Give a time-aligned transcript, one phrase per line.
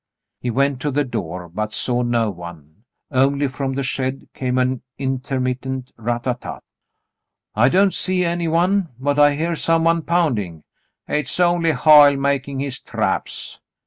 [0.39, 4.81] He went to the door, but saw no one; only from the shed came an
[4.97, 6.63] intermittent rat tat tat.
[7.53, 10.63] "I don't see any one, but I hear some one pounding.'*
[11.05, 13.59] "Hit's only Hoyle makin' his traps."